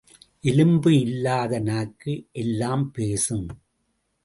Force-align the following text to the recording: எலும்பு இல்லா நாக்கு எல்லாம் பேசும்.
எலும்பு 0.43 0.91
இல்லா 0.99 1.35
நாக்கு 1.59 2.13
எல்லாம் 2.31 2.91
பேசும். 2.91 3.47